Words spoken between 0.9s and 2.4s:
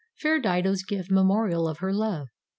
memorial of her love.